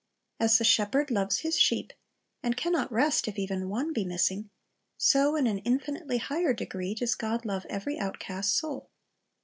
[0.39, 1.93] As the shepherd loves his sheep,
[2.41, 4.49] and can not rest if even one be missing,
[4.97, 8.89] so, in an infinitely higher degree, does God love every outcast soul.